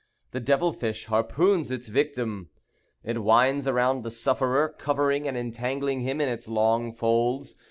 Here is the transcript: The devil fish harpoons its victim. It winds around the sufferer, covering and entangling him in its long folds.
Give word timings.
The 0.31 0.39
devil 0.39 0.73
fish 0.73 1.05
harpoons 1.05 1.69
its 1.69 1.87
victim. 1.87 2.49
It 3.03 3.21
winds 3.21 3.67
around 3.67 4.03
the 4.03 4.09
sufferer, 4.09 4.67
covering 4.67 5.27
and 5.27 5.37
entangling 5.37 5.99
him 5.99 6.19
in 6.19 6.27
its 6.27 6.47
long 6.47 6.91
folds. 6.91 7.55